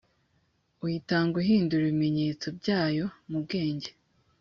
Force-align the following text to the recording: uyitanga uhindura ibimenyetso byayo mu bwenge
uyitanga 0.83 1.33
uhindura 1.41 1.81
ibimenyetso 1.83 2.45
byayo 2.59 3.05
mu 3.29 3.37
bwenge 3.43 3.91